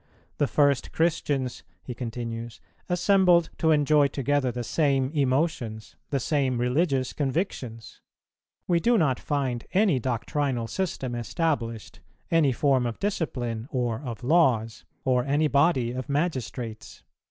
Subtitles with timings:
[0.39, 2.59] The first Christians," he continues,
[2.89, 8.01] "assembled to enjoy together the same emotions, the same religious convictions.
[8.67, 11.99] We do not find any doctrinal system established,
[12.31, 17.03] any form of discipline or of laws, or any body of magistrates."